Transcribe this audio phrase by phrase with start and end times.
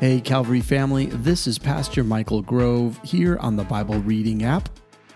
[0.00, 4.68] Hey, Calvary family, this is Pastor Michael Grove here on the Bible Reading app.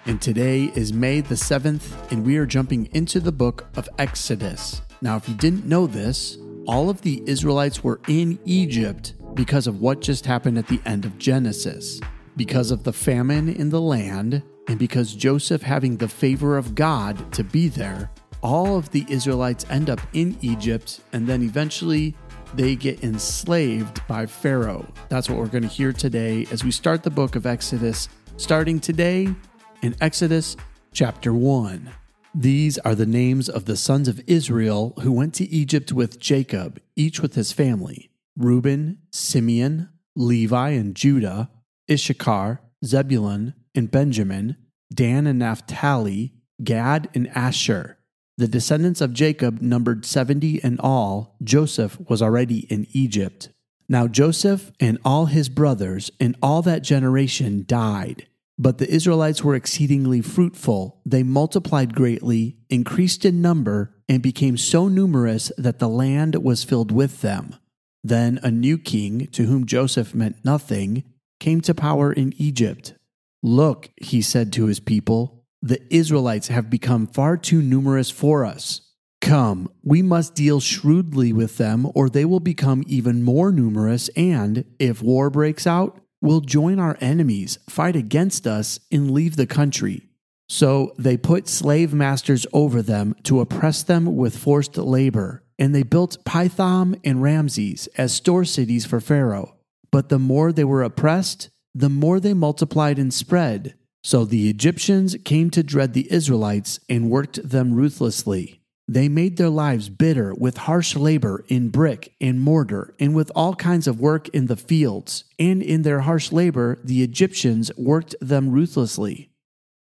[0.06, 4.80] And today is May the 7th, and we are jumping into the book of Exodus.
[5.02, 9.80] Now, if you didn't know this, all of the Israelites were in Egypt because of
[9.80, 12.00] what just happened at the end of Genesis,
[12.36, 17.32] because of the famine in the land, and because Joseph having the favor of God
[17.32, 18.10] to be there.
[18.42, 22.14] All of the Israelites end up in Egypt, and then eventually
[22.54, 24.86] they get enslaved by Pharaoh.
[25.08, 28.80] That's what we're going to hear today as we start the book of Exodus, starting
[28.80, 29.34] today
[29.82, 30.56] in Exodus
[30.92, 31.90] chapter 1.
[32.34, 36.80] These are the names of the sons of Israel who went to Egypt with Jacob,
[36.96, 41.50] each with his family Reuben, Simeon, Levi, and Judah,
[41.90, 44.56] Issachar, Zebulun, and Benjamin,
[44.92, 47.97] Dan and Naphtali, Gad and Asher.
[48.38, 51.36] The descendants of Jacob numbered 70 in all.
[51.42, 53.48] Joseph was already in Egypt.
[53.88, 58.28] Now Joseph and all his brothers and all that generation died.
[58.56, 61.00] But the Israelites were exceedingly fruitful.
[61.04, 66.92] They multiplied greatly, increased in number, and became so numerous that the land was filled
[66.92, 67.56] with them.
[68.04, 71.02] Then a new king, to whom Joseph meant nothing,
[71.40, 72.94] came to power in Egypt.
[73.42, 78.82] Look, he said to his people, the Israelites have become far too numerous for us.
[79.20, 84.64] Come, we must deal shrewdly with them, or they will become even more numerous, and,
[84.78, 90.02] if war breaks out, will join our enemies, fight against us, and leave the country.
[90.48, 95.82] So they put slave masters over them to oppress them with forced labor, and they
[95.82, 99.56] built Pithom and Ramses as store cities for Pharaoh.
[99.90, 103.74] But the more they were oppressed, the more they multiplied and spread.
[104.08, 108.62] So the Egyptians came to dread the Israelites and worked them ruthlessly.
[108.88, 113.54] They made their lives bitter with harsh labor in brick and mortar and with all
[113.54, 115.24] kinds of work in the fields.
[115.38, 119.28] And in their harsh labor, the Egyptians worked them ruthlessly.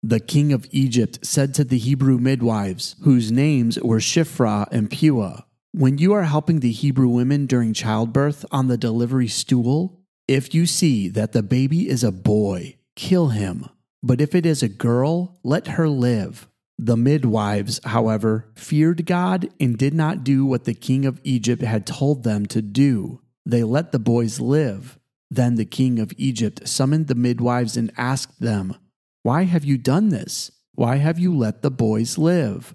[0.02, 5.42] The king of Egypt said to the Hebrew midwives, whose names were Shiphrah and Puah,
[5.72, 10.64] When you are helping the Hebrew women during childbirth on the delivery stool, if you
[10.64, 13.68] see that the baby is a boy, kill him.
[14.02, 16.48] But if it is a girl, let her live.
[16.78, 21.86] The midwives, however, feared God and did not do what the king of Egypt had
[21.86, 23.22] told them to do.
[23.46, 24.98] They let the boys live.
[25.30, 28.76] Then the king of Egypt summoned the midwives and asked them,
[29.22, 30.50] Why have you done this?
[30.74, 32.74] Why have you let the boys live?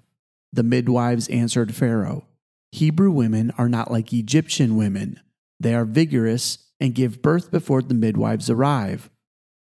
[0.52, 2.26] The midwives answered Pharaoh,
[2.72, 5.20] Hebrew women are not like Egyptian women.
[5.60, 9.08] They are vigorous and give birth before the midwives arrive.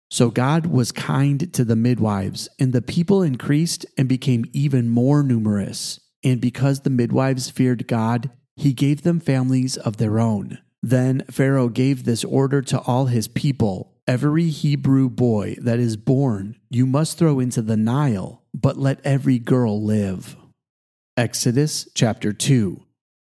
[0.09, 5.23] So God was kind to the midwives, and the people increased and became even more
[5.23, 5.99] numerous.
[6.23, 10.59] And because the midwives feared God, he gave them families of their own.
[10.81, 16.57] Then Pharaoh gave this order to all his people Every Hebrew boy that is born
[16.69, 20.35] you must throw into the Nile, but let every girl live.
[21.17, 22.83] Exodus chapter 2.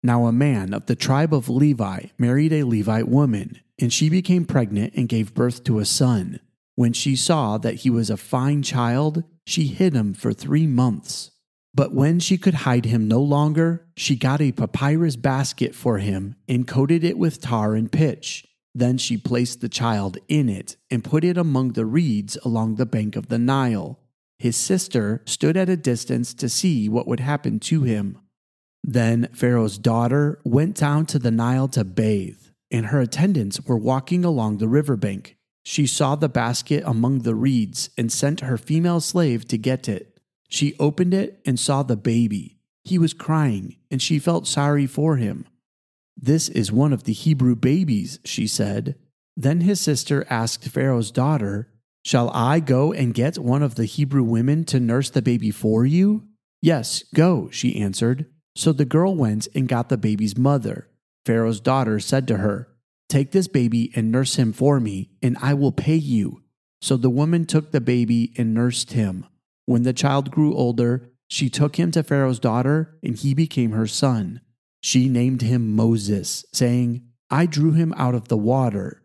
[0.03, 4.43] Now a man of the tribe of Levi married a Levite woman, and she became
[4.43, 6.41] pregnant and gave birth to a son.
[6.75, 11.31] When she saw that he was a fine child, she hid him for three months.
[11.73, 16.35] But when she could hide him no longer, she got a papyrus basket for him
[16.47, 18.45] and coated it with tar and pitch.
[18.73, 22.85] Then she placed the child in it and put it among the reeds along the
[22.85, 23.99] bank of the Nile.
[24.37, 28.19] His sister stood at a distance to see what would happen to him.
[28.83, 34.25] Then Pharaoh's daughter went down to the Nile to bathe, and her attendants were walking
[34.25, 35.37] along the riverbank.
[35.67, 40.19] She saw the basket among the reeds and sent her female slave to get it.
[40.47, 42.59] She opened it and saw the baby.
[42.83, 45.47] He was crying, and she felt sorry for him.
[46.15, 48.95] This is one of the Hebrew babies, she said.
[49.35, 51.67] Then his sister asked Pharaoh's daughter,
[52.05, 55.83] Shall I go and get one of the Hebrew women to nurse the baby for
[55.83, 56.27] you?
[56.61, 58.27] Yes, go, she answered.
[58.55, 60.87] So the girl went and got the baby's mother.
[61.25, 62.69] Pharaoh's daughter said to her,
[63.15, 66.43] Take this baby and nurse him for me, and I will pay you.
[66.81, 69.25] So the woman took the baby and nursed him.
[69.65, 73.87] When the child grew older, she took him to Pharaoh's daughter, and he became her
[73.87, 74.41] son.
[74.81, 79.01] She named him Moses, saying, I drew him out of the water.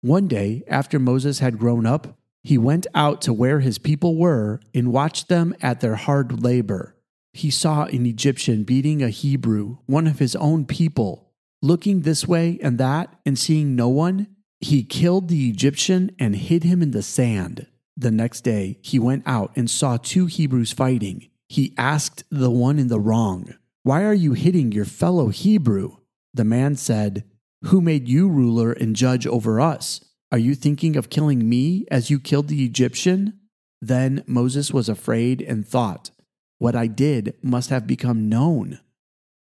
[0.00, 4.60] One day, after Moses had grown up, he went out to where his people were
[4.74, 6.96] and watched them at their hard labor.
[7.34, 11.29] He saw an Egyptian beating a Hebrew, one of his own people
[11.62, 14.28] Looking this way and that and seeing no one,
[14.60, 17.66] he killed the Egyptian and hid him in the sand.
[17.96, 21.28] The next day, he went out and saw two Hebrews fighting.
[21.48, 25.96] He asked the one in the wrong, Why are you hitting your fellow Hebrew?
[26.32, 27.24] The man said,
[27.64, 30.00] Who made you ruler and judge over us?
[30.32, 33.38] Are you thinking of killing me as you killed the Egyptian?
[33.82, 36.10] Then Moses was afraid and thought,
[36.58, 38.78] What I did must have become known.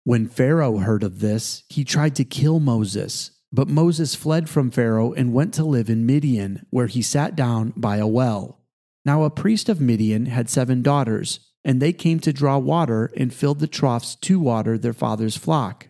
[0.04, 3.32] When Pharaoh heard of this, he tried to kill Moses.
[3.54, 7.74] But Moses fled from Pharaoh and went to live in Midian, where he sat down
[7.76, 8.62] by a well.
[9.04, 13.34] Now a priest of Midian had seven daughters, and they came to draw water and
[13.34, 15.90] filled the troughs to water their father's flock.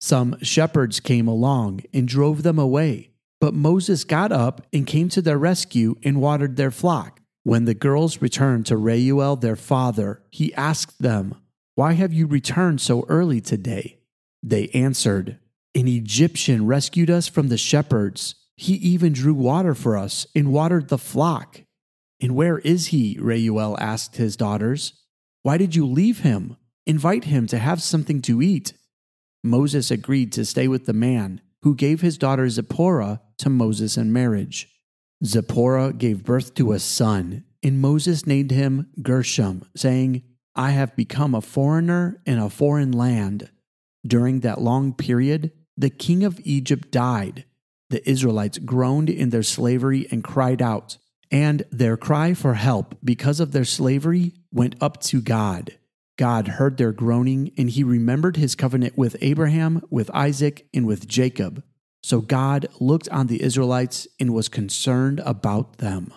[0.00, 3.10] Some shepherds came along and drove them away,
[3.40, 7.20] but Moses got up and came to their rescue and watered their flock.
[7.42, 11.34] When the girls returned to Reuel their father, he asked them,
[11.76, 13.98] Why have you returned so early today?
[14.42, 15.38] They answered,
[15.74, 18.34] An Egyptian rescued us from the shepherds.
[18.56, 21.60] He even drew water for us and watered the flock.
[22.18, 23.18] And where is he?
[23.20, 24.94] Reuel asked his daughters.
[25.42, 26.56] Why did you leave him?
[26.86, 28.72] Invite him to have something to eat.
[29.44, 34.14] Moses agreed to stay with the man, who gave his daughter Zipporah to Moses in
[34.14, 34.66] marriage.
[35.22, 40.22] Zipporah gave birth to a son, and Moses named him Gershom, saying,
[40.56, 43.50] I have become a foreigner in a foreign land.
[44.06, 47.44] During that long period, the king of Egypt died.
[47.90, 50.96] The Israelites groaned in their slavery and cried out,
[51.30, 55.78] and their cry for help because of their slavery went up to God.
[56.16, 61.06] God heard their groaning, and he remembered his covenant with Abraham, with Isaac, and with
[61.06, 61.62] Jacob.
[62.02, 66.12] So God looked on the Israelites and was concerned about them.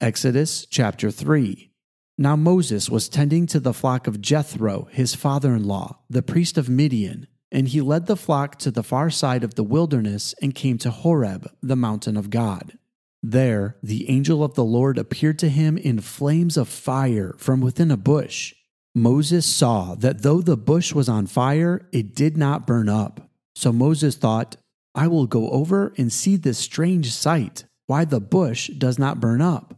[0.00, 1.70] Exodus chapter 3.
[2.16, 6.56] Now Moses was tending to the flock of Jethro, his father in law, the priest
[6.56, 10.54] of Midian, and he led the flock to the far side of the wilderness and
[10.54, 12.78] came to Horeb, the mountain of God.
[13.20, 17.90] There, the angel of the Lord appeared to him in flames of fire from within
[17.90, 18.54] a bush.
[18.94, 23.28] Moses saw that though the bush was on fire, it did not burn up.
[23.56, 24.56] So Moses thought,
[24.94, 29.40] I will go over and see this strange sight, why the bush does not burn
[29.40, 29.74] up.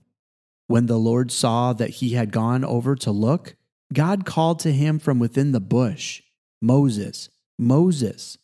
[0.67, 3.57] When the Lord saw that he had gone over to look,
[3.93, 6.23] God called to him from within the bush,
[6.61, 7.29] Moses,
[7.59, 8.37] Moses.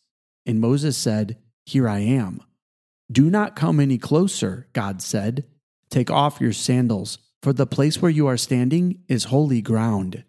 [0.45, 2.41] And Moses said, Here I am.
[3.11, 5.45] Do not come any closer, God said.
[5.89, 10.23] Take off your sandals, for the place where you are standing is holy ground.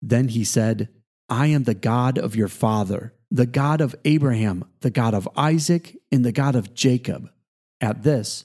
[0.00, 0.88] Then he said,
[1.28, 5.96] I am the God of your father, the God of Abraham, the God of Isaac,
[6.12, 7.30] and the God of Jacob.
[7.80, 8.44] At this,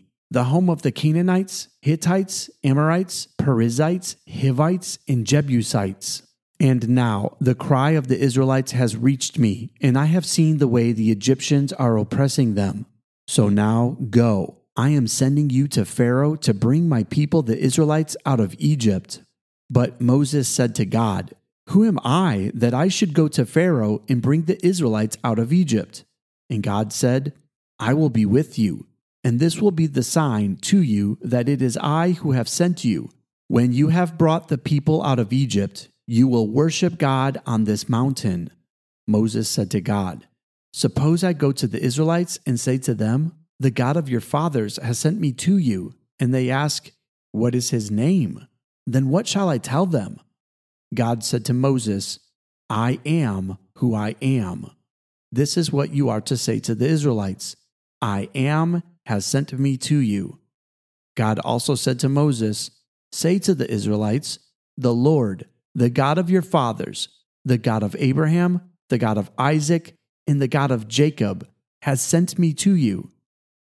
[0.31, 6.23] the home of the Canaanites, Hittites, Amorites, Perizzites, Hivites, and Jebusites.
[6.59, 10.69] And now the cry of the Israelites has reached me, and I have seen the
[10.69, 12.85] way the Egyptians are oppressing them.
[13.27, 18.15] So now go I am sending you to Pharaoh to bring my people, the Israelites,
[18.25, 19.21] out of Egypt.
[19.69, 21.33] But Moses said to God,
[21.69, 25.51] Who am I that I should go to Pharaoh and bring the Israelites out of
[25.51, 26.05] Egypt?
[26.49, 27.33] And God said,
[27.79, 28.87] I will be with you,
[29.23, 32.83] and this will be the sign to you that it is I who have sent
[32.83, 33.09] you.
[33.47, 37.87] When you have brought the people out of Egypt, you will worship God on this
[37.87, 38.49] mountain.
[39.07, 40.27] Moses said to God,
[40.73, 44.77] Suppose I go to the Israelites and say to them, the God of your fathers
[44.77, 45.93] has sent me to you.
[46.19, 46.89] And they ask,
[47.31, 48.47] What is his name?
[48.87, 50.19] Then what shall I tell them?
[50.95, 52.19] God said to Moses,
[52.71, 54.71] I am who I am.
[55.31, 57.55] This is what you are to say to the Israelites
[58.01, 60.39] I am has sent me to you.
[61.15, 62.71] God also said to Moses,
[63.11, 64.39] Say to the Israelites,
[64.77, 67.09] The Lord, the God of your fathers,
[67.43, 69.95] the God of Abraham, the God of Isaac,
[70.27, 71.47] and the God of Jacob,
[71.81, 73.09] has sent me to you.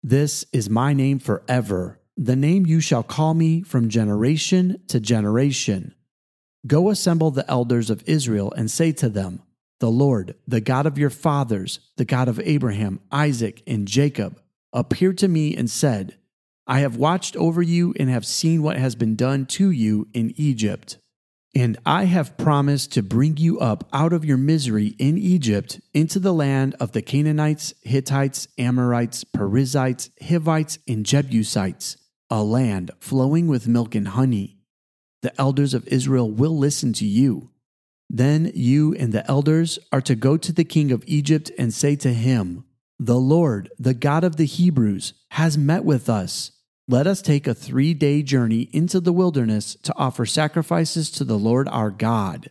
[0.02, 5.94] This is my name forever, the name you shall call me from generation to generation.
[6.66, 9.42] Go assemble the elders of Israel and say to them,
[9.80, 14.40] The Lord, the God of your fathers, the God of Abraham, Isaac, and Jacob,
[14.74, 16.18] appeared to me and said,
[16.66, 20.32] I have watched over you and have seen what has been done to you in
[20.36, 20.98] Egypt.
[21.54, 26.18] And I have promised to bring you up out of your misery in Egypt into
[26.18, 31.96] the land of the Canaanites, Hittites, Amorites, Perizzites, Hivites, and Jebusites,
[32.28, 34.56] a land flowing with milk and honey.
[35.22, 37.50] The elders of Israel will listen to you.
[38.10, 41.94] Then you and the elders are to go to the king of Egypt and say
[41.96, 42.64] to him,
[42.98, 46.52] The Lord, the God of the Hebrews, has met with us.
[46.86, 51.38] Let us take a three day journey into the wilderness to offer sacrifices to the
[51.38, 52.50] Lord our God.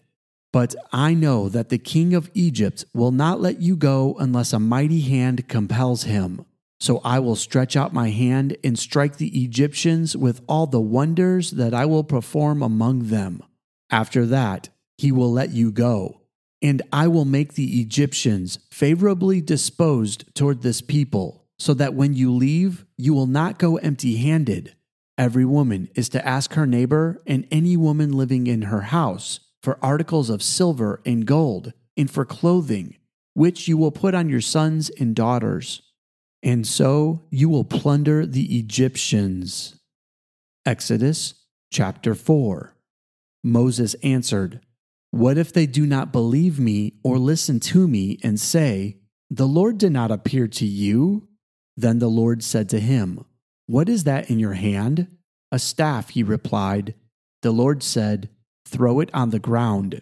[0.51, 4.59] But I know that the king of Egypt will not let you go unless a
[4.59, 6.45] mighty hand compels him.
[6.79, 11.51] So I will stretch out my hand and strike the Egyptians with all the wonders
[11.51, 13.41] that I will perform among them.
[13.89, 16.22] After that, he will let you go.
[16.63, 22.33] And I will make the Egyptians favorably disposed toward this people so that when you
[22.33, 24.73] leave, you will not go empty handed.
[25.17, 29.77] Every woman is to ask her neighbor and any woman living in her house for
[29.81, 32.97] articles of silver and gold, and for clothing,
[33.33, 35.81] which you will put on your sons and daughters.
[36.41, 39.79] And so you will plunder the Egyptians.
[40.65, 41.35] Exodus
[41.71, 42.73] chapter 4.
[43.41, 44.59] Moses answered,
[45.13, 48.97] What if they do not believe me or listen to me and say,
[49.29, 51.27] The Lord did not appear to you?
[51.77, 53.23] Then the Lord said to him,
[53.67, 55.15] What is that in your hand?
[55.51, 56.95] A staff, he replied.
[57.43, 58.29] The Lord said,
[58.65, 60.01] Throw it on the ground.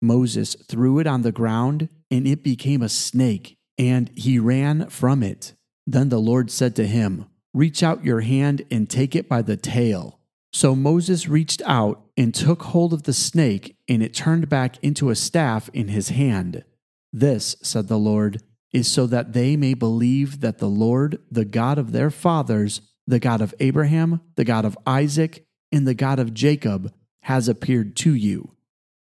[0.00, 5.22] Moses threw it on the ground, and it became a snake, and he ran from
[5.22, 5.52] it.
[5.86, 9.58] Then the Lord said to him, Reach out your hand and take it by the
[9.58, 10.20] tail.
[10.54, 15.08] So Moses reached out and took hold of the snake, and it turned back into
[15.08, 16.64] a staff in his hand.
[17.12, 21.78] This, said the Lord, is so that they may believe that the Lord, the God
[21.78, 26.34] of their fathers, the God of Abraham, the God of Isaac, and the God of
[26.34, 28.56] Jacob, has appeared to you.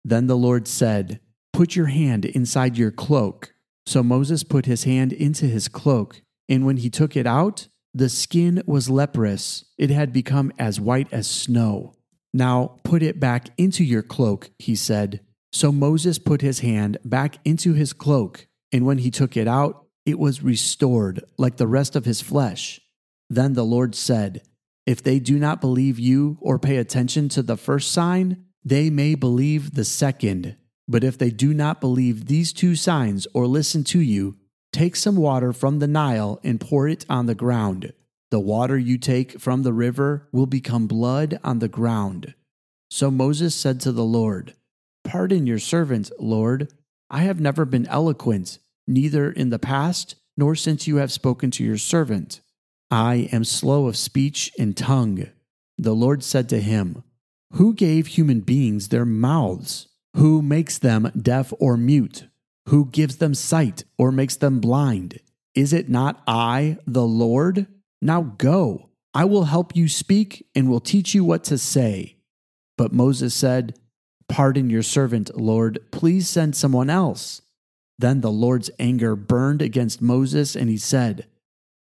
[0.03, 1.21] Then the Lord said,
[1.53, 3.53] Put your hand inside your cloak.
[3.85, 8.09] So Moses put his hand into his cloak, and when he took it out, the
[8.09, 9.63] skin was leprous.
[9.77, 11.93] It had become as white as snow.
[12.38, 15.22] Now put it back into your cloak, he said.
[15.51, 18.46] So Moses put his hand back into his cloak.
[18.72, 22.79] And when he took it out, it was restored like the rest of his flesh.
[23.27, 24.44] Then the Lord said,
[24.86, 29.15] If they do not believe you or pay attention to the first sign, they may
[29.15, 30.58] believe the second.
[30.88, 34.38] But if they do not believe these two signs or listen to you,
[34.72, 37.94] take some water from the Nile and pour it on the ground.
[38.29, 42.34] The water you take from the river will become blood on the ground.
[42.89, 44.53] So Moses said to the Lord,
[45.03, 46.69] Pardon your servant, Lord
[47.10, 51.63] I have never been eloquent, neither in the past nor since you have spoken to
[51.63, 52.41] your servant.
[52.91, 55.27] I am slow of speech and tongue.
[55.77, 57.03] The Lord said to him,
[57.53, 59.88] Who gave human beings their mouths?
[60.15, 62.27] Who makes them deaf or mute?
[62.67, 65.19] Who gives them sight or makes them blind?
[65.55, 67.67] Is it not I, the Lord?
[68.01, 68.89] Now go.
[69.13, 72.17] I will help you speak and will teach you what to say.
[72.77, 73.79] But Moses said,
[74.29, 75.79] Pardon your servant, Lord.
[75.91, 77.41] Please send someone else.
[77.97, 81.27] Then the Lord's anger burned against Moses, and he said,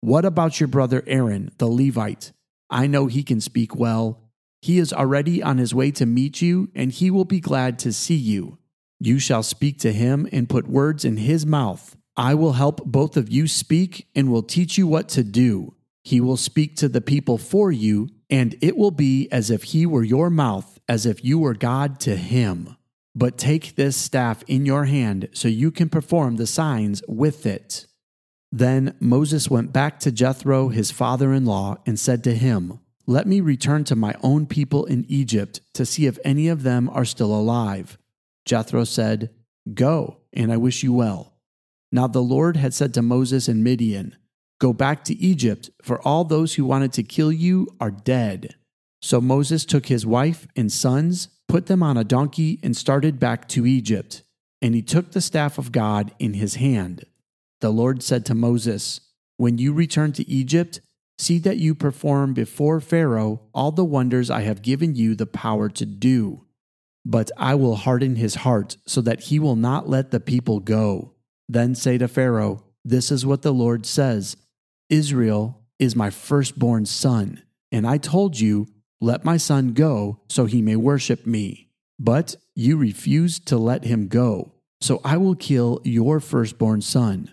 [0.01, 2.31] What about your brother Aaron, the Levite?
[2.69, 4.23] I know he can speak well.
[4.61, 7.93] He is already on his way to meet you, and he will be glad to
[7.93, 8.57] see you.
[8.99, 11.95] You shall speak to him and put words in his mouth.
[12.15, 15.75] I will help both of you speak and will teach you what to do.
[16.07, 19.85] He will speak to the people for you, and it will be as if he
[19.85, 22.77] were your mouth as if you were God to him.
[23.13, 27.87] But take this staff in your hand so you can perform the signs with it.
[28.53, 33.27] Then Moses went back to Jethro, his father in law, and said to him, Let
[33.27, 37.03] me return to my own people in Egypt to see if any of them are
[37.03, 37.97] still alive.
[38.45, 39.31] Jethro said,
[39.73, 41.33] Go, and I wish you well.
[41.91, 44.15] Now the Lord had said to Moses in Midian,
[44.59, 48.55] Go back to Egypt, for all those who wanted to kill you are dead.
[49.01, 53.47] So Moses took his wife and sons, put them on a donkey, and started back
[53.49, 54.23] to Egypt.
[54.61, 57.05] And he took the staff of God in his hand.
[57.61, 59.01] The Lord said to Moses,
[59.37, 60.81] When you return to Egypt,
[61.19, 65.69] see that you perform before Pharaoh all the wonders I have given you the power
[65.69, 66.45] to do.
[67.05, 71.13] But I will harden his heart so that he will not let the people go.
[71.47, 74.35] Then say to Pharaoh, This is what the Lord says
[74.89, 78.67] Israel is my firstborn son, and I told you,
[78.99, 81.69] let my son go, so he may worship me.
[81.99, 87.31] But you refused to let him go, so I will kill your firstborn son.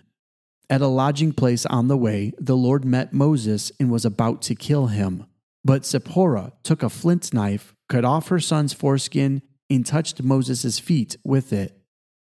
[0.69, 4.55] At a lodging place on the way, the Lord met Moses and was about to
[4.55, 5.25] kill him.
[5.63, 11.17] But Zipporah took a flint knife, cut off her son's foreskin, and touched Moses' feet
[11.23, 11.79] with it.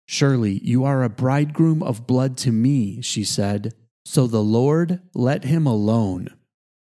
[0.05, 3.73] Surely you are a bridegroom of blood to me, she said.
[4.09, 6.29] So the Lord let him alone.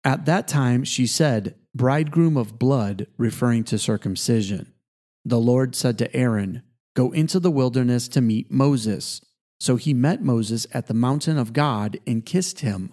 [0.05, 4.75] At that time she said, bridegroom of blood, referring to circumcision.
[5.25, 6.63] The Lord said to Aaron,
[6.95, 9.23] Go into the wilderness to meet Moses.
[9.59, 12.93] So he met Moses at the mountain of God and kissed him.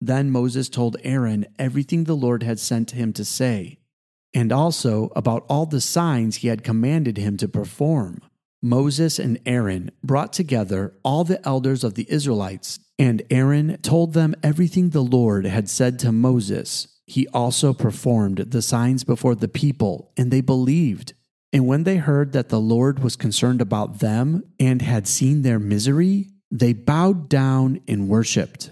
[0.00, 3.78] Then Moses told Aaron everything the Lord had sent him to say,
[4.34, 8.22] and also about all the signs he had commanded him to perform.
[8.60, 14.34] Moses and Aaron brought together all the elders of the Israelites, and Aaron told them
[14.42, 16.88] everything the Lord had said to Moses.
[17.06, 21.14] He also performed the signs before the people, and they believed.
[21.52, 25.58] And when they heard that the Lord was concerned about them and had seen their
[25.58, 28.70] misery, they bowed down and worshipped.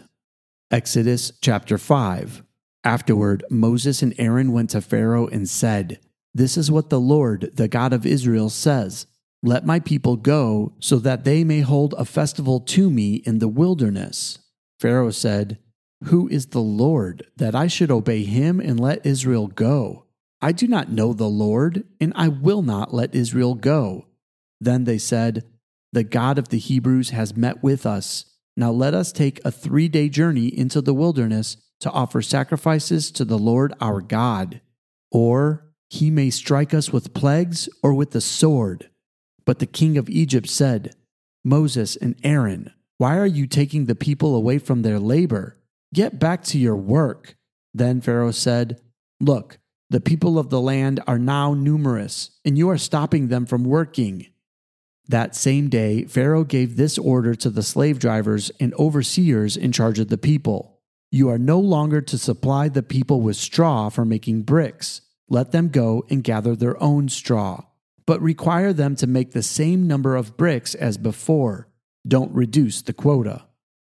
[0.70, 2.42] Exodus chapter 5.
[2.84, 6.00] Afterward, Moses and Aaron went to Pharaoh and said,
[6.34, 9.06] This is what the Lord, the God of Israel, says
[9.42, 13.48] Let my people go, so that they may hold a festival to me in the
[13.48, 14.38] wilderness.
[14.80, 15.58] Pharaoh said,
[16.04, 20.06] Who is the Lord, that I should obey him and let Israel go?
[20.40, 24.06] I do not know the Lord, and I will not let Israel go.
[24.60, 25.44] Then they said,
[25.92, 29.88] The God of the Hebrews has met with us now let us take a three
[29.88, 34.62] day journey into the wilderness to offer sacrifices to the Lord our God.
[35.10, 38.88] Or he may strike us with plagues or with the sword.
[39.46, 40.94] But the king of Egypt said,
[41.44, 45.58] Moses and Aaron, why are you taking the people away from their labor?
[45.94, 47.36] Get back to your work.
[47.72, 48.80] Then Pharaoh said,
[49.20, 53.64] Look, the people of the land are now numerous, and you are stopping them from
[53.64, 54.26] working.
[55.08, 60.00] That same day, Pharaoh gave this order to the slave drivers and overseers in charge
[60.00, 60.80] of the people
[61.12, 65.02] You are no longer to supply the people with straw for making bricks.
[65.28, 67.62] Let them go and gather their own straw,
[68.06, 71.68] but require them to make the same number of bricks as before.
[72.06, 73.46] Don't reduce the quota.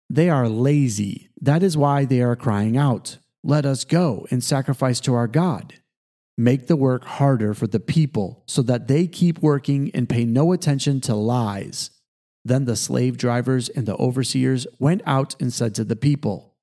[0.09, 1.29] They are lazy.
[1.39, 5.75] That is why they are crying out, Let us go and sacrifice to our God.
[6.37, 10.51] Make the work harder for the people so that they keep working and pay no
[10.51, 11.91] attention to lies.
[12.45, 16.55] Then the slave drivers and the overseers went out and said to the people,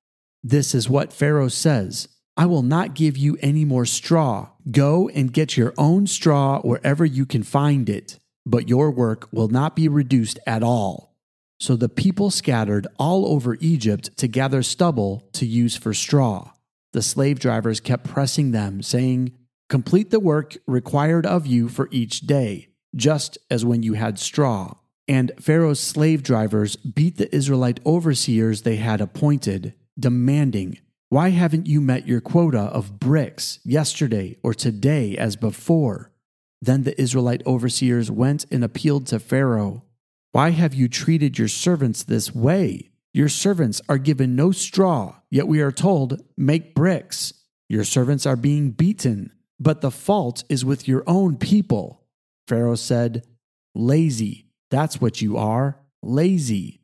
[0.43, 2.07] This is what Pharaoh says
[2.37, 4.49] I will not give you any more straw.
[4.69, 9.47] Go and get your own straw wherever you can find it, but your work will
[9.47, 11.15] not be reduced at all.
[11.59, 16.51] So the people scattered all over Egypt to gather stubble to use for straw.
[16.93, 19.33] The slave drivers kept pressing them, saying,
[19.69, 24.75] Complete the work required of you for each day, just as when you had straw.
[25.07, 31.81] And Pharaoh's slave drivers beat the Israelite overseers they had appointed, demanding, Why haven't you
[31.81, 36.11] met your quota of bricks yesterday or today as before?
[36.61, 39.83] Then the Israelite overseers went and appealed to Pharaoh,
[40.31, 42.91] Why have you treated your servants this way?
[43.13, 47.33] Your servants are given no straw, yet we are told, Make bricks.
[47.69, 52.03] Your servants are being beaten but the fault is with your own people.
[52.47, 53.25] Pharaoh said,
[53.73, 56.81] Lazy, that's what you are, lazy.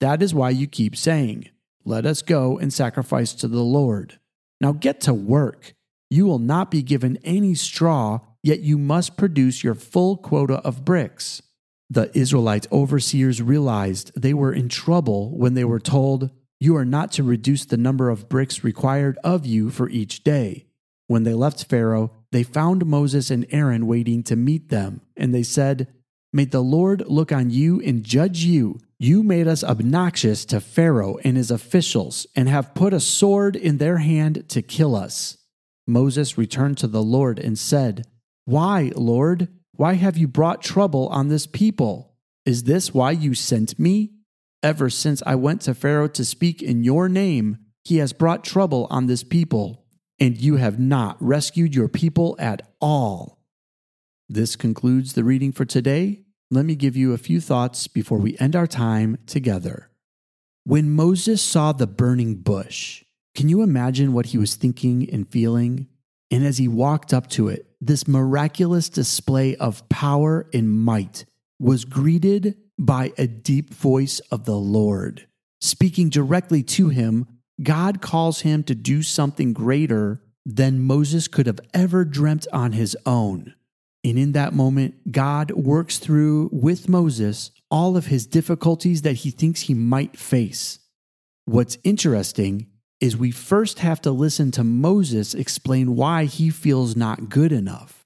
[0.00, 1.48] That is why you keep saying,
[1.84, 4.18] Let us go and sacrifice to the Lord.
[4.60, 5.74] Now get to work.
[6.10, 10.84] You will not be given any straw, yet you must produce your full quota of
[10.84, 11.42] bricks.
[11.90, 17.12] The Israelite overseers realized they were in trouble when they were told, You are not
[17.12, 20.66] to reduce the number of bricks required of you for each day.
[21.06, 25.42] When they left Pharaoh, they found Moses and Aaron waiting to meet them, and they
[25.42, 25.88] said,
[26.34, 28.80] May the Lord look on you and judge you.
[28.98, 33.78] You made us obnoxious to Pharaoh and his officials, and have put a sword in
[33.78, 35.38] their hand to kill us.
[35.86, 38.08] Moses returned to the Lord and said,
[38.46, 39.46] Why, Lord?
[39.76, 42.16] Why have you brought trouble on this people?
[42.44, 44.14] Is this why you sent me?
[44.60, 48.88] Ever since I went to Pharaoh to speak in your name, he has brought trouble
[48.90, 49.84] on this people
[50.18, 53.40] and you have not rescued your people at all.
[54.28, 56.23] This concludes the reading for today.
[56.54, 59.90] Let me give you a few thoughts before we end our time together.
[60.62, 63.02] When Moses saw the burning bush,
[63.34, 65.88] can you imagine what he was thinking and feeling?
[66.30, 71.24] And as he walked up to it, this miraculous display of power and might
[71.58, 75.26] was greeted by a deep voice of the Lord,
[75.60, 77.26] speaking directly to him
[77.64, 82.96] God calls him to do something greater than Moses could have ever dreamt on his
[83.06, 83.54] own.
[84.04, 89.30] And in that moment, God works through with Moses all of his difficulties that he
[89.30, 90.78] thinks he might face.
[91.46, 92.68] What's interesting
[93.00, 98.04] is we first have to listen to Moses explain why he feels not good enough.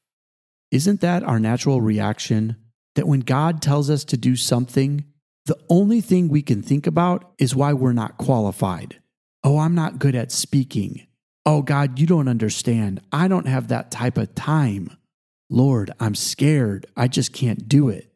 [0.70, 2.56] Isn't that our natural reaction?
[2.94, 5.04] That when God tells us to do something,
[5.46, 9.00] the only thing we can think about is why we're not qualified.
[9.44, 11.06] Oh, I'm not good at speaking.
[11.46, 13.00] Oh, God, you don't understand.
[13.12, 14.90] I don't have that type of time.
[15.50, 16.86] Lord, I'm scared.
[16.96, 18.12] I just can't do it.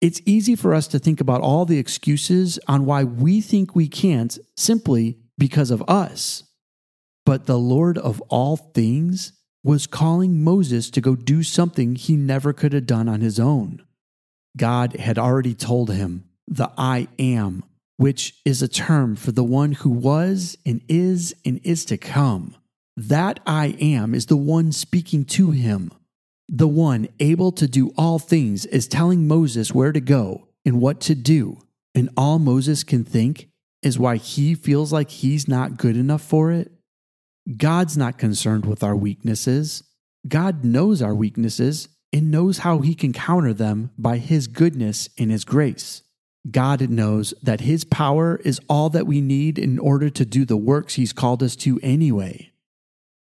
[0.00, 3.88] It's easy for us to think about all the excuses on why we think we
[3.88, 6.44] can't simply because of us.
[7.24, 9.32] But the Lord of all things
[9.62, 13.82] was calling Moses to go do something he never could have done on his own.
[14.56, 17.64] God had already told him, the I am,
[17.96, 22.56] which is a term for the one who was and is and is to come.
[22.96, 25.90] That I am is the one speaking to him.
[26.48, 31.00] The one able to do all things is telling Moses where to go and what
[31.02, 31.58] to do.
[31.94, 33.48] And all Moses can think
[33.82, 36.72] is why he feels like he's not good enough for it.
[37.56, 39.82] God's not concerned with our weaknesses.
[40.26, 45.30] God knows our weaknesses and knows how he can counter them by his goodness and
[45.30, 46.02] his grace.
[46.50, 50.56] God knows that his power is all that we need in order to do the
[50.56, 52.52] works he's called us to anyway.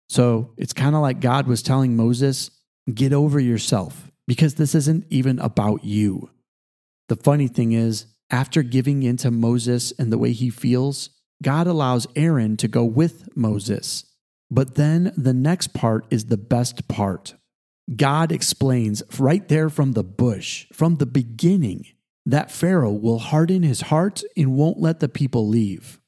[0.09, 2.51] So it's kind of like God was telling Moses,
[2.91, 6.29] get over yourself because this isn't even about you.
[7.09, 11.09] The funny thing is, after giving in to Moses and the way he feels,
[11.43, 14.05] God allows Aaron to go with Moses.
[14.49, 17.35] But then the next part is the best part.
[17.95, 21.85] God explains right there from the bush, from the beginning,
[22.25, 25.99] that Pharaoh will harden his heart and won't let the people leave.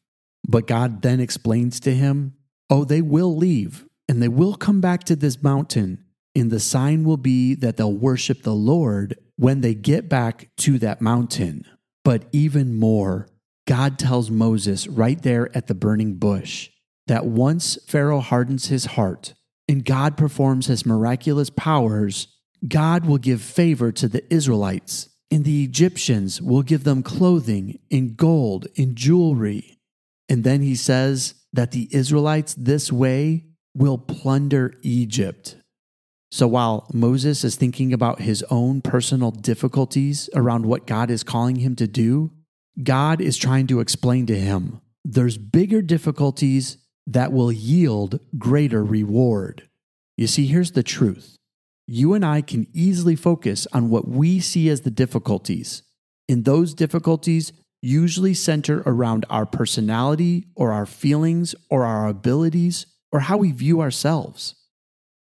[0.47, 2.35] But God then explains to him,
[2.69, 6.04] Oh, they will leave and they will come back to this mountain,
[6.35, 10.77] and the sign will be that they'll worship the Lord when they get back to
[10.79, 11.65] that mountain.
[12.03, 13.27] But even more,
[13.67, 16.69] God tells Moses right there at the burning bush
[17.07, 19.33] that once Pharaoh hardens his heart
[19.67, 22.27] and God performs his miraculous powers,
[22.67, 28.15] God will give favor to the Israelites, and the Egyptians will give them clothing and
[28.15, 29.79] gold and jewelry.
[30.29, 33.45] And then he says that the Israelites this way
[33.75, 35.57] will plunder Egypt.
[36.35, 41.55] So while Moses is thinking about his own personal difficulties around what God is calling
[41.55, 42.29] him to do,
[42.83, 46.75] God is trying to explain to him there's bigger difficulties
[47.07, 49.69] that will yield greater reward.
[50.17, 51.37] You see, here's the truth
[51.87, 55.83] you and I can easily focus on what we see as the difficulties,
[56.27, 63.21] and those difficulties usually center around our personality or our feelings or our abilities or
[63.21, 64.55] how we view ourselves.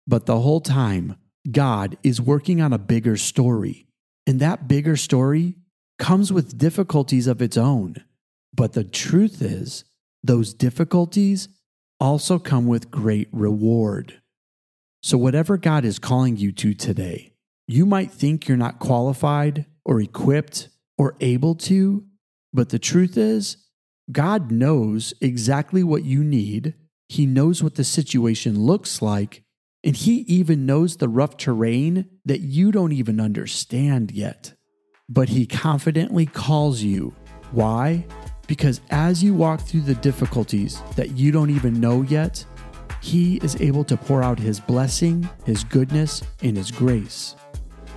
[0.07, 1.15] But the whole time,
[1.49, 3.87] God is working on a bigger story.
[4.27, 5.55] And that bigger story
[5.99, 7.95] comes with difficulties of its own.
[8.53, 9.85] But the truth is,
[10.23, 11.47] those difficulties
[11.99, 14.21] also come with great reward.
[15.03, 17.33] So, whatever God is calling you to today,
[17.67, 22.05] you might think you're not qualified or equipped or able to,
[22.53, 23.57] but the truth is,
[24.11, 26.73] God knows exactly what you need.
[27.07, 29.43] He knows what the situation looks like,
[29.85, 34.53] and He even knows the rough terrain that you don't even understand yet.
[35.07, 37.13] But He confidently calls you.
[37.51, 38.05] Why?
[38.47, 42.43] Because as you walk through the difficulties that you don't even know yet,
[42.99, 47.35] He is able to pour out His blessing, His goodness, and His grace.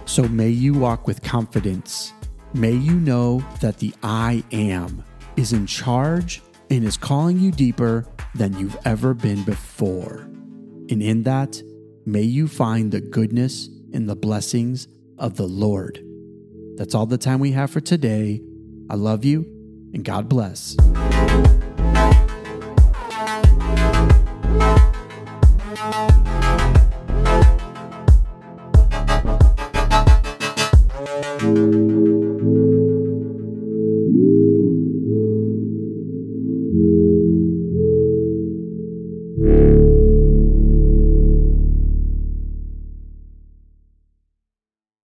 [0.05, 2.13] So may you walk with confidence.
[2.53, 5.05] May you know that the I am
[5.37, 10.21] is in charge and is calling you deeper than you've ever been before.
[10.91, 11.63] And in that,
[12.09, 16.03] may you find the goodness and the blessings of the Lord.
[16.77, 18.41] That's all the time we have for today.
[18.89, 19.43] I love you
[19.93, 20.77] and God bless.